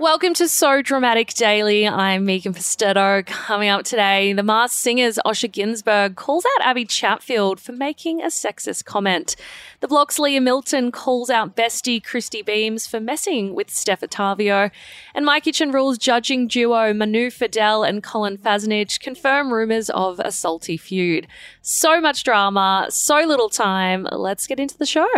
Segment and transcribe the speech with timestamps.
[0.00, 1.84] Welcome to So Dramatic Daily.
[1.84, 3.26] I'm Megan Pustetto.
[3.26, 8.26] Coming up today, the Masked Singer's Osher Günsberg calls out Abbie Chatfield for making a
[8.26, 9.34] sexist comment.
[9.80, 14.70] The Block's Leah Milton calls out bestie Kristy Beams for messing with Steph Ottavio.
[15.16, 20.30] And My Kitchen Rules judging duo Manu Feildel and Colin Fassnidge confirm rumours of a
[20.30, 21.26] salty feud.
[21.60, 24.06] So much drama, so little time.
[24.12, 25.08] Let's get into the show.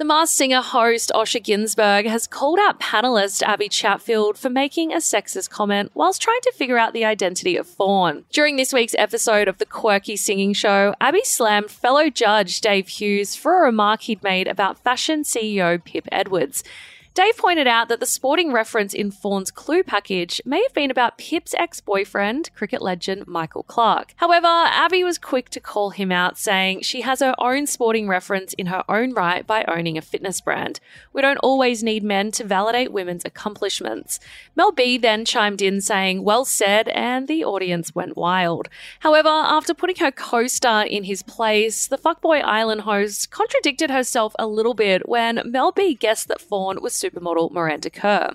[0.00, 4.96] The Masked Singer host Osher Günsberg has called out panelist Abbie Chatfield for making a
[4.96, 8.24] sexist comment whilst trying to figure out the identity of Fawn.
[8.32, 13.34] During this week's episode of the quirky singing show, Abbie slammed fellow judge Dave Hughes
[13.34, 16.64] for a remark he'd made about fashion CEO Pip Edwards.
[17.12, 21.18] Dave pointed out that the sporting reference in Fawn's clue package may have been about
[21.18, 24.14] Pip's ex boyfriend, cricket legend Michael Clarke.
[24.16, 28.52] However, Abbie was quick to call him out, saying she has her own sporting reference
[28.52, 30.78] in her own right by owning a fitness brand.
[31.12, 34.20] We don't always need men to validate women's accomplishments.
[34.54, 38.68] Mel B then chimed in, saying, Well said, and the audience went wild.
[39.00, 44.32] However, after putting her co star in his place, the Fuckboy Island host contradicted herself
[44.38, 48.34] a little bit when Mel B guessed that Fawn was supermodel Miranda Kerr.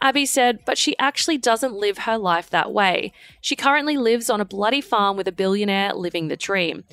[0.00, 3.12] Abbie said, but she actually doesn't live her life that way.
[3.40, 6.84] She currently lives on a bloody farm with a billionaire living the dream.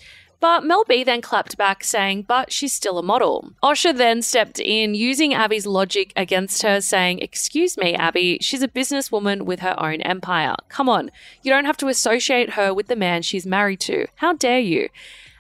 [0.42, 3.54] But Mel B then clapped back, saying, But she's still a model.
[3.62, 8.67] Osher then stepped in, using Abbie's logic against her, saying, Excuse me, Abbie, she's a
[8.67, 10.56] businesswoman with her own empire.
[10.67, 11.12] Come on,
[11.44, 14.08] you don't have to associate her with the man she's married to.
[14.16, 14.89] How dare you?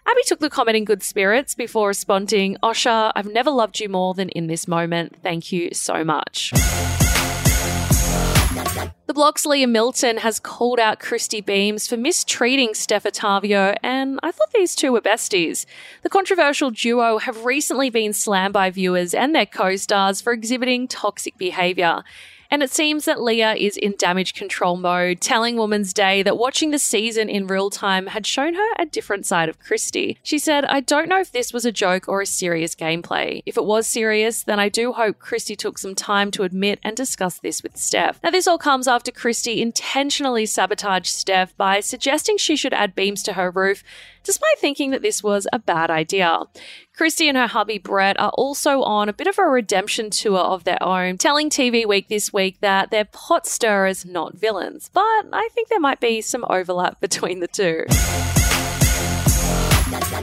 [0.07, 4.13] Abbie took the comment in good spirits before responding, Osher, I've never loved you more
[4.13, 5.15] than in this moment.
[5.21, 6.51] Thank you so much.
[9.11, 14.31] The Block's Leah Milton has called out Kristy Beams for mistreating Steph Ottavio, and I
[14.31, 15.65] thought these two were besties.
[16.01, 20.87] The controversial duo have recently been slammed by viewers and their co stars for exhibiting
[20.87, 22.05] toxic behaviour.
[22.51, 26.71] And it seems that Leah is in damage control mode, telling Woman's Day that watching
[26.71, 30.17] the season in real time had shown her a different side of Kristy.
[30.21, 33.41] She said, I don't know if this was a joke or a serious gameplay.
[33.45, 36.97] If it was serious, then I do hope Kristy took some time to admit and
[36.97, 38.19] discuss this with Steph.
[38.21, 43.23] Now, this all comes after Kristy intentionally sabotaged Steph by suggesting she should add beams
[43.23, 43.83] to her roof
[44.23, 46.39] despite thinking that this was a bad idea.
[46.97, 50.63] Kristy and her hubby Brett are also on a bit of a redemption tour of
[50.63, 54.89] their own, telling TV Week this week that they're pot stirrers, not villains.
[54.93, 57.85] But I think there might be some overlap between the two.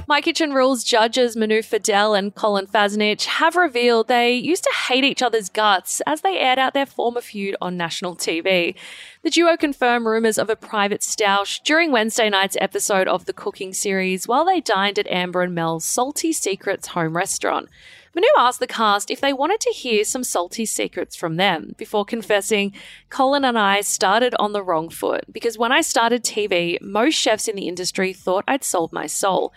[0.08, 5.04] My Kitchen Rules judges Manu Feildel and Colin Fassnidge have revealed they used to hate
[5.04, 8.74] each other's guts as they aired out their former feud on national TV.
[9.20, 13.74] The duo confirmed rumours of a private stoush during Wednesday night's episode of the cooking
[13.74, 17.68] series while they dined at Amber and Mel's Salty Secrets home restaurant.
[18.14, 22.06] Manu asked the cast if they wanted to hear some salty secrets from them before
[22.06, 22.72] confessing,
[23.10, 27.46] Colin and I started on the wrong foot because when I started TV, most chefs
[27.46, 29.52] in the industry thought I'd sold my soul.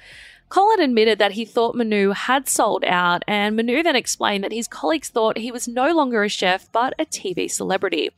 [0.52, 4.68] Colin admitted that he thought Manu had sold out, and Manu then explained that his
[4.68, 8.10] colleagues thought he was no longer a chef but a TV celebrity.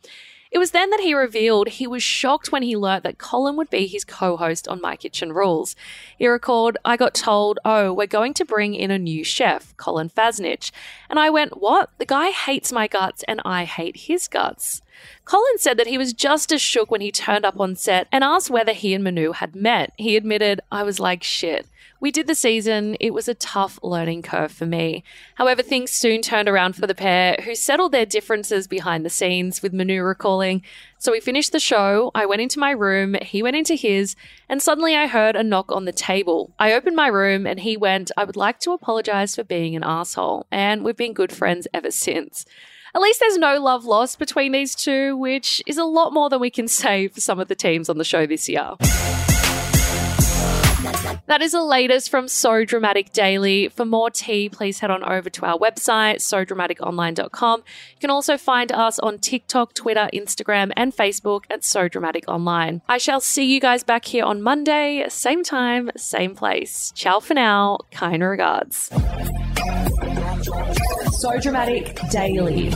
[0.51, 3.69] It was then that he revealed he was shocked when he learnt that Colin would
[3.69, 5.75] be his co host on My Kitchen Rules.
[6.17, 10.09] He recalled, I got told, oh, we're going to bring in a new chef, Colin
[10.09, 10.71] Fassnidge.
[11.11, 11.91] And I went, what?
[11.99, 14.82] The guy hates my guts and I hate his guts.
[15.25, 18.23] Colin said that he was just as shook when he turned up on set and
[18.23, 19.91] asked whether he and Manu had met.
[19.97, 21.67] He admitted, I was like, shit.
[22.03, 22.97] We did the season.
[22.99, 25.05] It was a tough learning curve for me.
[25.35, 29.61] However, things soon turned around for the pair, who settled their differences behind the scenes,
[29.61, 30.63] with Manu recalling.
[30.99, 32.11] So we finished the show.
[32.13, 34.17] I went into my room, he went into his,
[34.49, 36.51] and suddenly I heard a knock on the table.
[36.59, 39.83] I opened my room and he went, I would like to apologize for being an
[39.85, 40.45] asshole.
[40.51, 42.45] And we've been good friends ever since.
[42.95, 46.39] At least there's no love lost between these two, which is a lot more than
[46.39, 48.73] we can say for some of the teams on the show this year.
[51.25, 53.69] That is the latest from So Dramatic Daily.
[53.69, 57.59] For more tea, please head on over to our website, sodramaticonline.com.
[57.59, 62.81] You can also find us on TikTok, Twitter, Instagram, and Facebook at So Dramatic Online.
[62.89, 66.91] I shall see you guys back here on Monday, same time, same place.
[66.93, 67.79] Ciao for now.
[67.91, 68.89] Kind regards.
[70.43, 72.69] So Dramatic Daily.